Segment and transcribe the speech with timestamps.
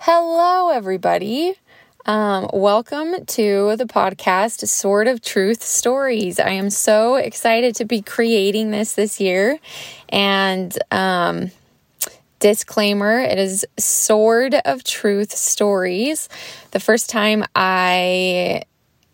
[0.00, 1.54] Hello, everybody.
[2.06, 6.38] Um, welcome to the podcast, Sword of Truth Stories.
[6.38, 9.58] I am so excited to be creating this this year.
[10.08, 11.50] And um,
[12.38, 16.28] disclaimer it is Sword of Truth Stories.
[16.70, 18.62] The first time I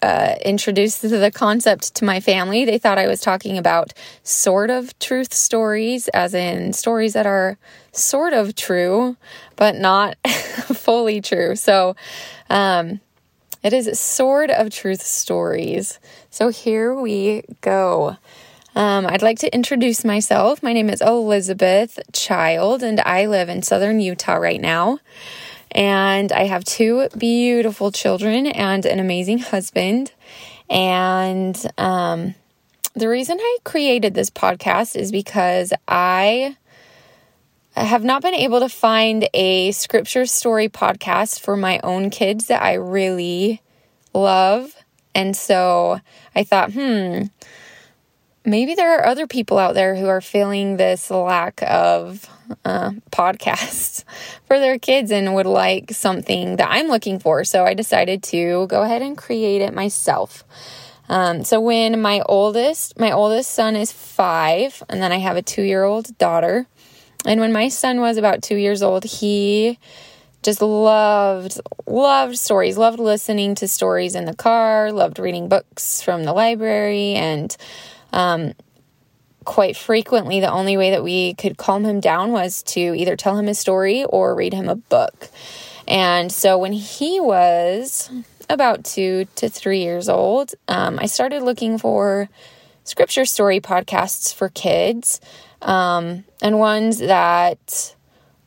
[0.02, 4.98] uh, introduced the concept to my family, they thought I was talking about sort of
[4.98, 7.56] truth stories, as in stories that are
[7.92, 9.16] sort of true,
[9.56, 11.56] but not fully true.
[11.56, 11.96] So,
[12.50, 13.00] um,
[13.64, 15.98] it is Sword of Truth Stories.
[16.28, 18.18] So here we go.
[18.76, 20.62] Um, I'd like to introduce myself.
[20.62, 24.98] My name is Elizabeth Child, and I live in southern Utah right now.
[25.74, 30.12] And I have two beautiful children and an amazing husband.
[30.70, 32.34] And um,
[32.94, 36.56] the reason I created this podcast is because I
[37.76, 42.62] have not been able to find a scripture story podcast for my own kids that
[42.62, 43.60] I really
[44.12, 44.76] love.
[45.14, 46.00] And so
[46.36, 47.24] I thought, hmm,
[48.44, 52.28] maybe there are other people out there who are feeling this lack of
[52.64, 54.04] uh, podcasts
[54.46, 57.44] for their kids and would like something that I'm looking for.
[57.44, 60.44] So I decided to go ahead and create it myself.
[61.08, 65.42] Um, so when my oldest, my oldest son is five, and then I have a
[65.42, 66.66] two year old daughter.
[67.26, 69.78] And when my son was about two years old, he
[70.42, 76.24] just loved loved stories loved listening to stories in the car loved reading books from
[76.24, 77.56] the library and
[78.14, 78.54] um,
[79.44, 83.36] quite frequently, the only way that we could calm him down was to either tell
[83.36, 85.28] him a story or read him a book.
[85.86, 88.10] And so when he was
[88.48, 92.28] about two to three years old, um, I started looking for
[92.84, 95.20] scripture story podcasts for kids
[95.60, 97.96] um, and ones that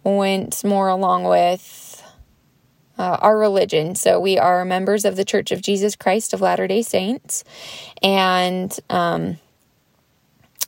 [0.03, 2.01] went more along with
[2.97, 3.95] uh, our religion.
[3.95, 7.43] So we are members of the Church of Jesus Christ of Latter day Saints.
[8.01, 9.37] And um,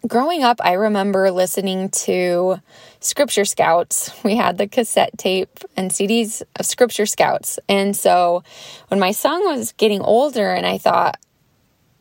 [0.08, 2.62] growing up, I remember listening to
[3.00, 4.12] Scripture Scouts.
[4.24, 7.60] We had the cassette tape and CDs of Scripture Scouts.
[7.68, 8.44] And so
[8.88, 11.18] when my son was getting older, and I thought,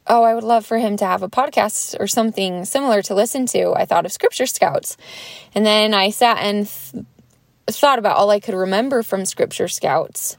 [0.06, 3.46] oh, I would love for him to have a podcast or something similar to listen
[3.46, 4.96] to, I thought of Scripture Scouts.
[5.54, 7.04] And then I sat and th-
[7.68, 10.36] thought about all I could remember from Scripture Scouts.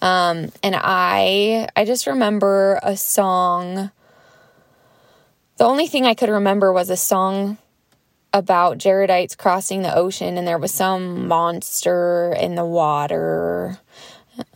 [0.00, 3.92] Um, and I I just remember a song
[5.56, 7.58] the only thing I could remember was a song
[8.32, 13.78] about Jaredites crossing the ocean, and there was some monster in the water,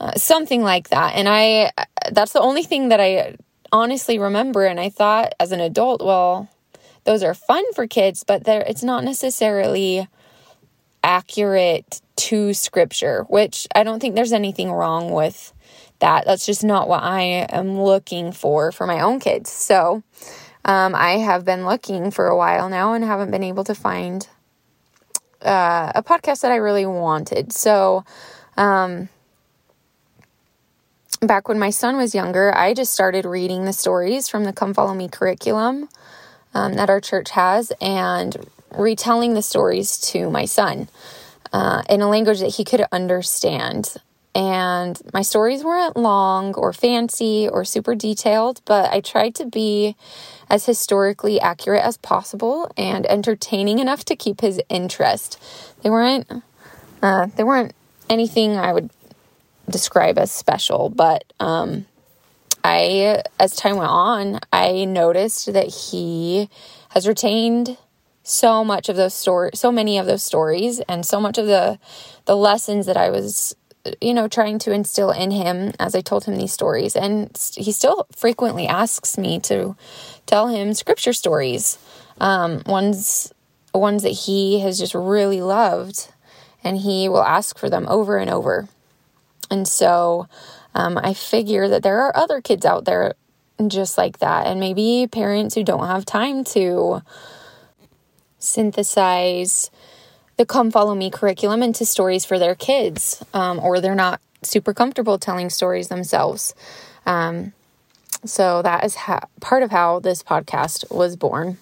[0.01, 1.15] uh, something like that.
[1.15, 1.73] And I,
[2.11, 3.37] that's the only thing that I
[3.73, 4.65] honestly remember.
[4.65, 6.49] And I thought as an adult, well,
[7.05, 10.09] those are fun for kids, but it's not necessarily
[11.05, 15.53] accurate to scripture, which I don't think there's anything wrong with
[16.01, 16.25] that.
[16.25, 19.51] That's just not what I am looking for for my own kids.
[19.53, 20.03] So,
[20.67, 24.29] um, I have been looking for a while now and haven't been able to find
[25.41, 27.53] uh, a podcast that I really wanted.
[27.53, 28.05] So,
[28.57, 29.09] um,
[31.23, 34.75] back when my son was younger, I just started reading the stories from the Come
[34.75, 35.89] Follow Me curriculum
[36.53, 38.37] um, that our church has and
[38.77, 40.89] retelling the stories to my son
[41.53, 43.95] uh, in a language that he could understand.
[44.37, 49.97] And my stories weren't long or fancy or super detailed, but I tried to be
[50.51, 55.43] as historically accurate as possible and entertaining enough to keep his interest.
[55.83, 56.31] They weren't
[57.03, 57.75] uh, they weren't
[58.11, 58.91] anything I would
[59.71, 61.87] describe as special, but um,
[62.63, 66.51] I as time went on, I noticed that he
[66.91, 67.79] has retained
[68.23, 71.79] so much of those stories, so many of those stories, and so much of the
[72.27, 73.57] the lessons that I was
[74.01, 76.97] you know, trying to instill in him as I told him these stories.
[76.97, 79.77] And he still frequently asks me to
[80.27, 81.79] tell him scripture stories,
[82.21, 83.33] um, ones
[83.73, 86.09] ones that he has just really loved,
[86.65, 88.69] and he will ask for them over and over.
[89.51, 90.29] And so
[90.75, 93.15] um, I figure that there are other kids out there
[93.67, 97.03] just like that, and maybe parents who don't have time to
[98.39, 99.71] synthesize
[100.37, 104.75] the Come Follow Me curriculum into stories for their kids, um, or they're not super
[104.75, 106.55] comfortable telling stories themselves.
[107.07, 107.53] Um,
[108.25, 111.59] so that is ha- part of how this podcast was born.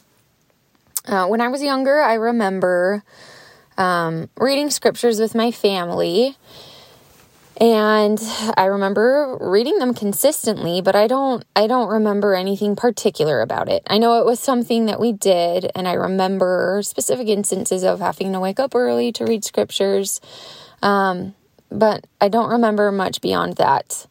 [1.06, 3.02] Uh, when I was younger, I remember
[3.76, 6.36] um, reading scriptures with my family
[7.60, 8.20] and
[8.56, 13.82] I remember reading them consistently, but I don't I don't remember anything particular about it.
[13.86, 18.32] I know it was something that we did and I remember specific instances of having
[18.32, 20.20] to wake up early to read scriptures.
[20.82, 21.34] Um,
[21.70, 24.06] but I don't remember much beyond that.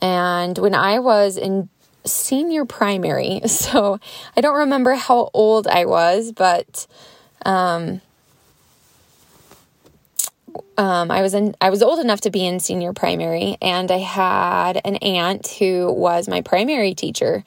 [0.00, 1.68] And when I was in
[2.04, 3.98] senior primary, so
[4.36, 6.86] I don't remember how old I was, but
[7.44, 8.00] um,
[10.76, 13.98] um, I was in I was old enough to be in senior primary and I
[13.98, 17.44] had an aunt who was my primary teacher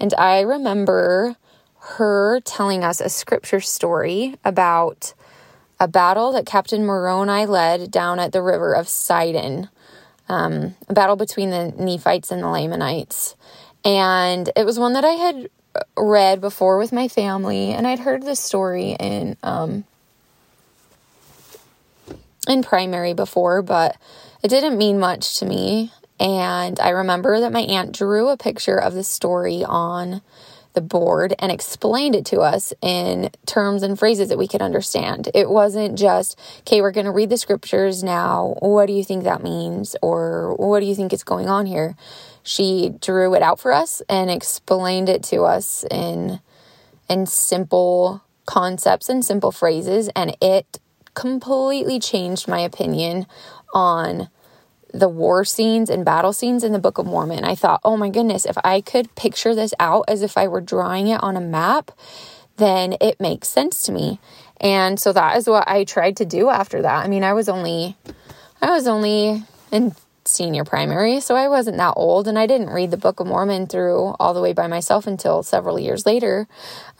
[0.00, 1.36] and I remember
[1.82, 5.14] her telling us a scripture story about
[5.80, 9.68] a battle that Captain Moroni led down at the river of Sidon,
[10.28, 13.34] um, a battle between the Nephites and the Lamanites.
[13.84, 15.50] And it was one that I had
[15.96, 19.84] read before with my family, and I'd heard the story in um,
[22.48, 23.96] in primary before, but
[24.42, 25.92] it didn't mean much to me.
[26.18, 30.22] And I remember that my aunt drew a picture of the story on
[30.74, 35.28] the board and explained it to us in terms and phrases that we could understand.
[35.34, 38.56] It wasn't just, okay, we're going to read the scriptures now.
[38.60, 39.96] What do you think that means?
[40.00, 41.94] Or what do you think is going on here?
[42.42, 46.40] She drew it out for us and explained it to us in
[47.08, 50.80] in simple concepts and simple phrases and it
[51.14, 53.26] completely changed my opinion
[53.74, 54.28] on
[54.92, 57.44] the war scenes and battle scenes in the Book of Mormon.
[57.44, 60.60] I thought, oh my goodness, if I could picture this out as if I were
[60.60, 61.90] drawing it on a map,
[62.56, 64.20] then it makes sense to me.
[64.60, 67.04] And so that is what I tried to do after that.
[67.04, 67.96] I mean, I was only
[68.60, 69.42] I was only
[69.72, 69.94] in
[70.24, 73.66] senior primary, so I wasn't that old, and I didn't read the Book of Mormon
[73.66, 76.46] through all the way by myself until several years later.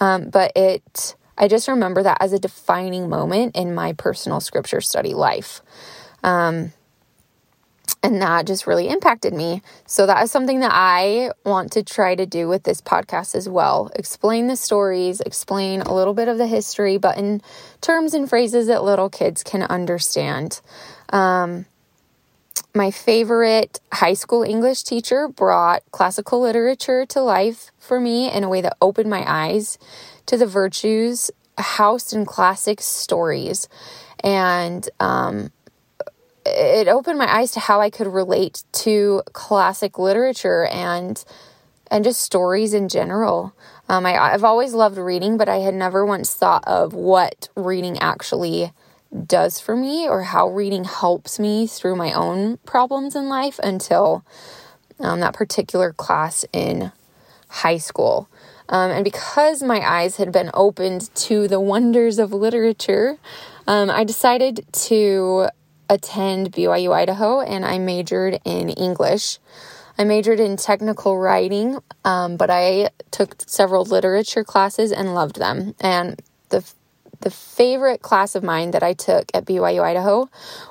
[0.01, 4.81] Um, but it I just remember that as a defining moment in my personal scripture
[4.81, 5.61] study life.
[6.23, 6.73] Um,
[8.03, 9.63] and that just really impacted me.
[9.87, 13.49] So, that is something that I want to try to do with this podcast as
[13.49, 13.91] well.
[13.95, 17.43] Explain the stories, explain a little bit of the history, but in
[17.81, 20.61] terms and phrases that little kids can understand.
[21.11, 21.67] Um,
[22.75, 28.49] my favorite high school English teacher brought classical literature to life for me in a
[28.49, 29.79] way that opened my eyes
[30.27, 33.69] to the virtues housed in classic stories.
[34.25, 35.51] And um,
[36.47, 41.23] it opened my eyes to how I could relate to classic literature and
[41.91, 43.55] and just stories in general.
[43.87, 47.99] Um, I, I've always loved reading, but I had never once thought of what reading
[47.99, 48.73] actually
[49.27, 54.25] does for me or how reading helps me through my own problems in life until
[55.01, 56.93] um, that particular class in
[57.49, 58.27] high school.
[58.73, 63.19] Um, and because my eyes had been opened to the wonders of literature,
[63.67, 65.49] um, I decided to
[65.91, 69.39] attend BYU Idaho and I majored in English.
[69.99, 75.75] I majored in technical writing, um, but I took several literature classes and loved them.
[75.79, 76.65] And the
[77.21, 80.29] the favorite class of mine that I took at BYU Idaho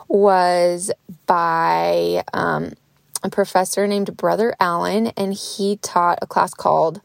[0.09, 0.91] was
[1.25, 2.73] by um,
[3.23, 6.99] a professor named Brother Allen, and he taught a class called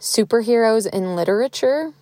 [0.00, 1.92] Superheroes in Literature.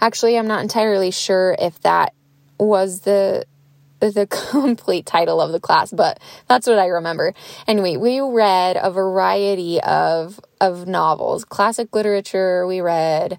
[0.00, 2.14] Actually, I'm not entirely sure if that
[2.58, 3.44] was the
[4.00, 6.18] the complete title of the class, but
[6.48, 7.34] that's what I remember.
[7.66, 12.66] Anyway, we read a variety of of novels, classic literature.
[12.66, 13.38] We read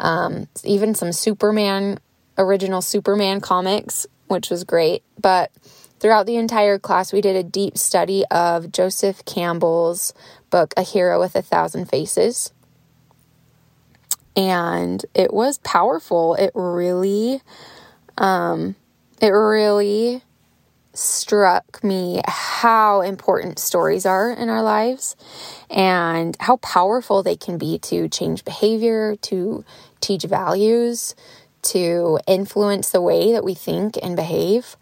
[0.00, 1.98] um, even some Superman
[2.38, 5.04] original Superman comics, which was great.
[5.20, 5.52] But
[6.00, 10.12] throughout the entire class, we did a deep study of Joseph Campbell's
[10.48, 12.52] book, A Hero with a Thousand Faces.
[14.36, 16.34] And it was powerful.
[16.34, 17.42] It really,
[18.18, 18.76] um,
[19.20, 20.22] it really
[20.92, 25.14] struck me how important stories are in our lives
[25.68, 29.64] and how powerful they can be to change behavior, to
[30.00, 31.14] teach values,
[31.62, 34.76] to influence the way that we think and behave.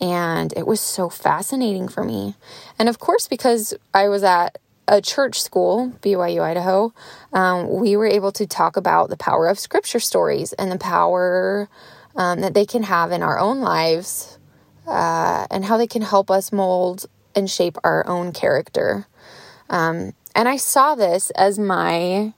[0.00, 2.34] And it was so fascinating for me.
[2.78, 4.58] And of course, because I was at
[4.90, 6.92] a church school, BYU Idaho,
[7.32, 11.68] um, we were able to talk about the power of scripture stories and the power
[12.16, 14.36] um, that they can have in our own lives
[14.88, 17.06] uh, and how they can help us mold
[17.36, 19.06] and shape our own character.
[19.70, 22.34] Um, and I saw this as my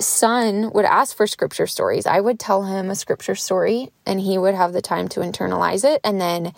[0.00, 2.04] son would ask for scripture stories.
[2.04, 5.84] I would tell him a scripture story and he would have the time to internalize
[5.84, 6.00] it.
[6.02, 6.52] And then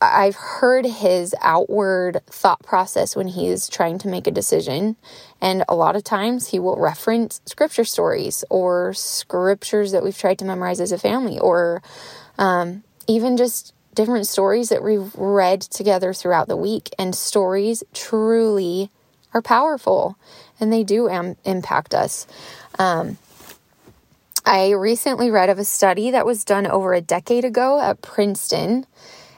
[0.00, 4.96] I've heard his outward thought process when he's trying to make a decision.
[5.40, 10.38] And a lot of times he will reference scripture stories or scriptures that we've tried
[10.38, 11.82] to memorize as a family or
[12.38, 16.90] um, even just different stories that we've read together throughout the week.
[16.98, 18.90] And stories truly
[19.34, 20.18] are powerful
[20.60, 22.26] and they do am- impact us.
[22.78, 23.18] Um,
[24.48, 28.86] I recently read of a study that was done over a decade ago at Princeton,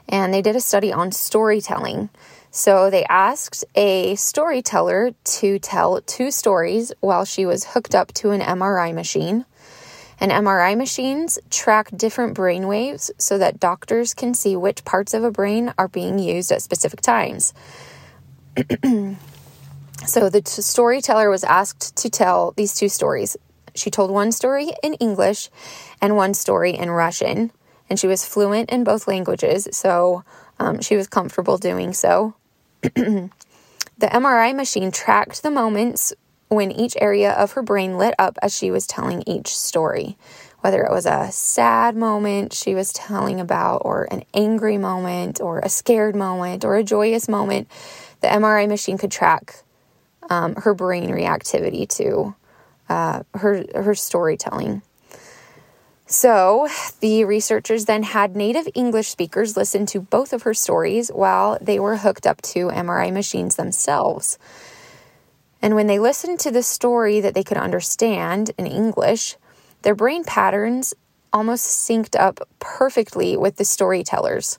[0.09, 2.09] and they did a study on storytelling.
[2.51, 8.31] So they asked a storyteller to tell two stories while she was hooked up to
[8.31, 9.45] an MRI machine.
[10.19, 15.23] And MRI machines track different brain waves so that doctors can see which parts of
[15.23, 17.53] a brain are being used at specific times.
[20.05, 23.37] so the t- storyteller was asked to tell these two stories.
[23.75, 25.49] She told one story in English
[26.01, 27.51] and one story in Russian,
[27.89, 30.23] and she was fluent in both languages, so
[30.59, 32.35] um, she was comfortable doing so.
[32.81, 33.29] the
[34.01, 36.13] MRI machine tracked the moments
[36.49, 40.17] when each area of her brain lit up as she was telling each story.
[40.61, 45.59] Whether it was a sad moment she was telling about, or an angry moment, or
[45.59, 47.69] a scared moment, or a joyous moment,
[48.19, 49.63] the MRI machine could track
[50.29, 52.35] um, her brain reactivity to
[52.89, 54.81] uh, her her storytelling.
[56.11, 56.67] So,
[57.01, 61.79] the researchers then had native English speakers listen to both of her stories while they
[61.79, 64.39] were hooked up to MRI machines themselves.
[65.61, 69.37] And when they listened to the story that they could understand in English,
[69.83, 70.95] their brain patterns
[71.31, 74.57] almost synced up perfectly with the storytellers.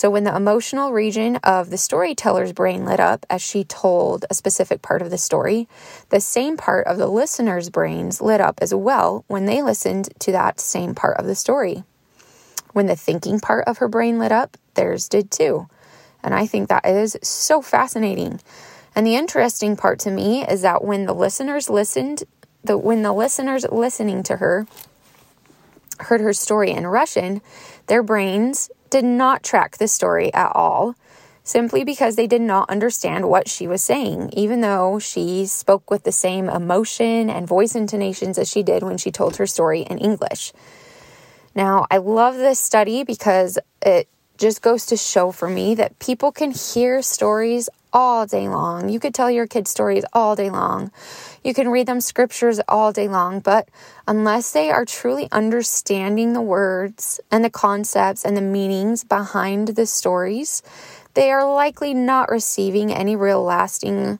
[0.00, 4.34] So, when the emotional region of the storyteller's brain lit up as she told a
[4.34, 5.68] specific part of the story,
[6.08, 10.32] the same part of the listener's brains lit up as well when they listened to
[10.32, 11.84] that same part of the story.
[12.72, 15.68] When the thinking part of her brain lit up, theirs did too.
[16.22, 18.40] And I think that is so fascinating.
[18.96, 22.24] And the interesting part to me is that when the listeners listened,
[22.64, 24.66] the when the listeners listening to her
[25.98, 27.42] heard her story in Russian,
[27.86, 30.94] their brains did not track the story at all,
[31.44, 36.04] simply because they did not understand what she was saying, even though she spoke with
[36.04, 39.98] the same emotion and voice intonations as she did when she told her story in
[39.98, 40.52] English.
[41.54, 44.08] Now, I love this study because it
[44.40, 48.88] just goes to show for me that people can hear stories all day long.
[48.88, 50.90] You could tell your kids stories all day long.
[51.44, 53.68] You can read them scriptures all day long, but
[54.08, 59.86] unless they are truly understanding the words and the concepts and the meanings behind the
[59.86, 60.62] stories,
[61.14, 64.18] they are likely not receiving any real lasting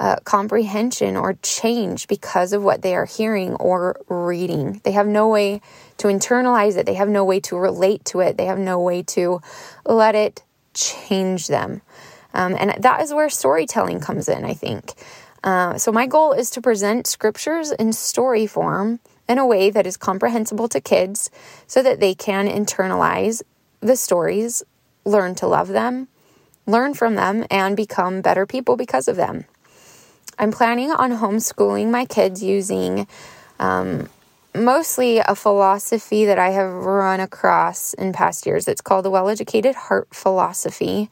[0.00, 4.80] uh, comprehension or change because of what they are hearing or reading.
[4.82, 5.60] They have no way
[5.98, 9.02] to internalize it, they have no way to relate to it, they have no way
[9.02, 9.42] to
[9.84, 10.42] let it
[10.72, 11.82] change them.
[12.32, 14.94] Um, and that is where storytelling comes in, I think.
[15.44, 19.86] Uh, so, my goal is to present scriptures in story form in a way that
[19.86, 21.30] is comprehensible to kids
[21.66, 23.42] so that they can internalize
[23.80, 24.62] the stories,
[25.04, 26.08] learn to love them,
[26.66, 29.44] learn from them, and become better people because of them.
[30.40, 33.06] I'm planning on homeschooling my kids using
[33.58, 34.08] um,
[34.54, 38.66] mostly a philosophy that I have run across in past years.
[38.66, 41.10] It's called the Well Educated Heart Philosophy.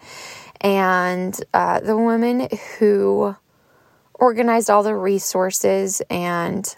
[0.62, 3.36] And uh, the woman who
[4.14, 6.74] organized all the resources and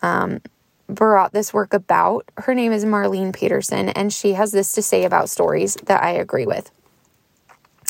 [0.00, 0.40] um,
[0.88, 5.02] brought this work about, her name is Marlene Peterson, and she has this to say
[5.02, 6.70] about stories that I agree with.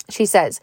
[0.08, 0.62] She says,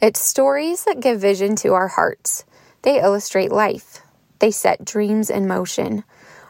[0.00, 2.44] It's stories that give vision to our hearts.
[2.84, 4.02] They illustrate life,
[4.40, 6.04] they set dreams in motion.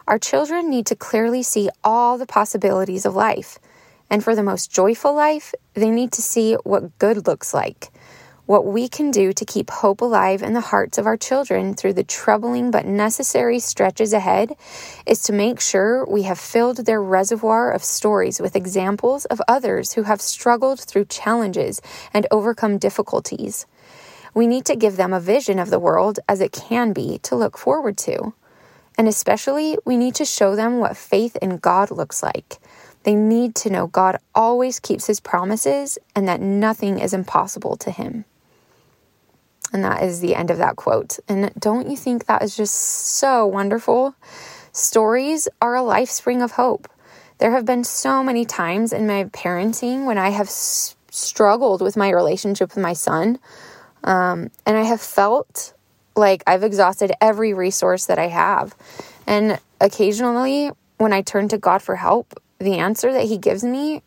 [0.05, 3.57] Our children need to clearly see all the possibilities of life.
[4.09, 7.89] And for the most joyful life, they need to see what good looks like,
[8.47, 11.93] what we can do to keep hope alive in the hearts of our children through
[11.93, 14.51] the troubling but necessary stretches ahead
[15.05, 19.93] is to make sure we have filled their reservoir of stories with examples of others
[19.93, 21.81] who have struggled through challenges
[22.13, 23.65] and overcome difficulties.
[24.35, 27.35] We need to give them a vision of the world as it can be to
[27.35, 28.33] look forward to.
[28.97, 32.59] And especially, we need to show them what faith in God looks like
[33.05, 37.91] they need to know God always keeps his promises and that nothing is impossible to
[37.91, 38.25] him.
[39.71, 41.19] And that is the end of that quote.
[41.27, 44.15] And don't you think that is just so wonderful?
[44.71, 46.89] Stories are a life spring of hope.
[47.37, 52.09] There have been so many times in my parenting when I have struggled with my
[52.09, 53.37] relationship with my son.
[54.05, 55.73] Um, and I have felt
[56.15, 58.73] like I've exhausted every resource that I have.
[59.27, 64.01] And occasionally, when I turn to God for help, the answer that he gives me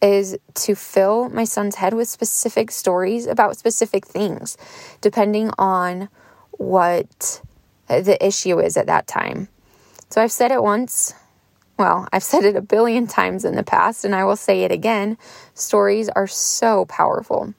[0.00, 4.56] is to fill my son's head with specific stories about specific things,
[5.00, 6.08] depending on
[6.52, 7.42] what
[7.88, 9.48] the issue is at that time.
[10.10, 11.14] So I've said it once.
[11.78, 14.70] Well, I've said it a billion times in the past, and I will say it
[14.70, 15.18] again.
[15.54, 17.52] Stories are so powerful.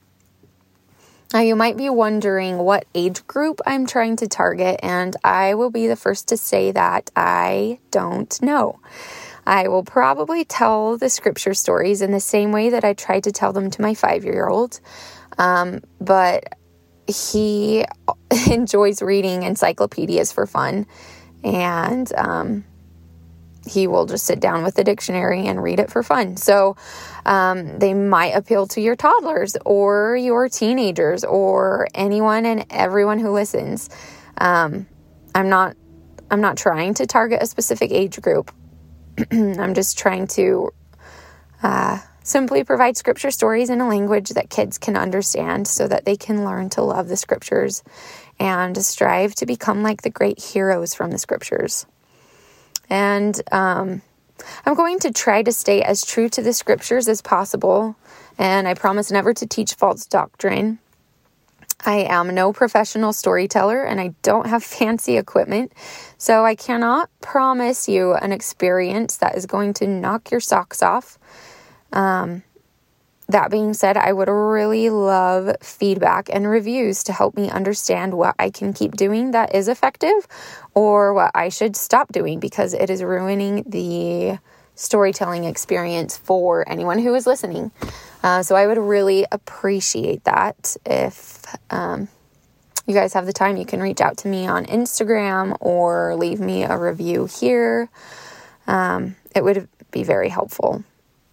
[1.35, 5.69] Now, you might be wondering what age group I'm trying to target, and I will
[5.69, 8.79] be the first to say that I don't know.
[9.45, 13.33] I will probably tell the scripture stories in the same way that I tried to
[13.33, 14.79] tell them to my five year old.
[15.37, 16.57] Um, but
[17.05, 17.83] he
[18.49, 20.87] enjoys reading encyclopedias for fun.
[21.43, 22.63] And um,
[23.65, 26.37] he will just sit down with the dictionary and read it for fun.
[26.37, 26.75] So
[27.25, 33.31] um, they might appeal to your toddlers or your teenagers or anyone and everyone who
[33.31, 33.89] listens.
[34.37, 34.87] Um,
[35.33, 35.75] I'm not.
[36.31, 38.51] I'm not trying to target a specific age group.
[39.31, 40.71] I'm just trying to
[41.61, 46.15] uh, simply provide scripture stories in a language that kids can understand so that they
[46.17, 47.83] can learn to love the scriptures
[48.39, 51.85] and strive to become like the great heroes from the scriptures.
[52.89, 54.01] And um,
[54.65, 57.95] I'm going to try to stay as true to the scriptures as possible,
[58.37, 60.79] and I promise never to teach false doctrine.
[61.85, 65.71] I am no professional storyteller and I don't have fancy equipment,
[66.17, 71.17] so I cannot promise you an experience that is going to knock your socks off.
[71.93, 72.43] Um,
[73.27, 78.35] that being said, I would really love feedback and reviews to help me understand what
[78.37, 80.27] I can keep doing that is effective
[80.73, 84.37] or what I should stop doing because it is ruining the
[84.75, 87.71] storytelling experience for anyone who is listening.
[88.21, 92.07] Uh, so I would really appreciate that if um,
[92.85, 93.57] you guys have the time.
[93.57, 97.89] You can reach out to me on Instagram or leave me a review here.
[98.67, 100.83] Um, it would be very helpful.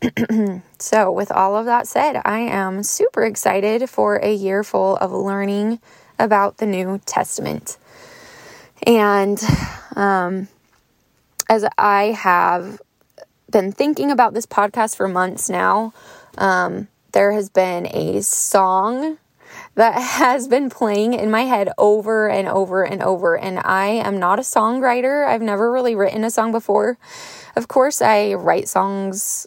[0.79, 5.13] so, with all of that said, I am super excited for a year full of
[5.13, 5.81] learning
[6.19, 7.79] about the New Testament.
[8.85, 9.41] And
[9.95, 10.49] um,
[11.49, 12.81] as I have
[13.51, 15.93] been thinking about this podcast for months now,
[16.39, 19.19] um, there has been a song
[19.75, 23.37] that has been playing in my head over and over and over.
[23.37, 26.99] And I am not a songwriter, I've never really written a song before.
[27.55, 29.47] Of course, I write songs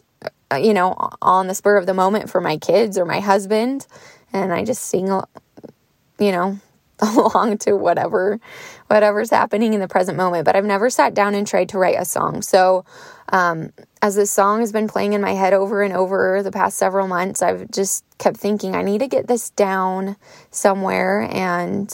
[0.54, 3.86] you know, on the spur of the moment for my kids or my husband.
[4.32, 6.58] And I just sing, you know,
[7.00, 8.40] along to whatever
[8.86, 10.44] whatever's happening in the present moment.
[10.44, 12.40] But i've never sat down and tried to write a song.
[12.42, 12.84] So
[13.30, 16.78] um, as this song has been playing in my head over and over the past
[16.78, 20.16] several months i've just kept thinking i need to get this down
[20.50, 21.28] somewhere.
[21.30, 21.92] And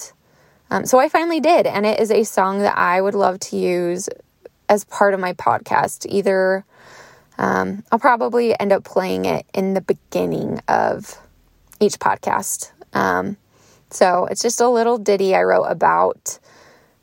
[0.71, 1.67] um, so i finally did.
[1.67, 4.09] And it is a song that i would love to use
[4.69, 6.65] as part of my podcast either
[7.39, 11.19] um, I'll probably end up playing it in the beginning of
[11.81, 12.71] each podcast.
[12.93, 13.37] Um,
[13.91, 16.39] so it's just a little ditty I wrote about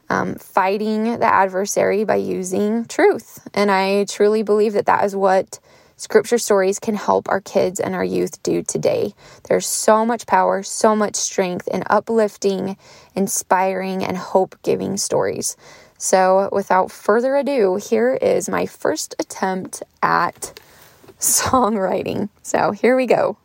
[0.10, 3.48] um, fighting the adversary by using truth.
[3.54, 5.60] And I truly believe that that is what
[5.98, 9.14] scripture stories can help our kids and our youth do today.
[9.48, 12.78] There's so much power, so much strength in uplifting,
[13.16, 15.58] inspiring, and hope giving stories.
[16.02, 20.58] So, without further ado, here is my first attempt at
[21.20, 22.30] songwriting.
[22.42, 23.38] So, here we go.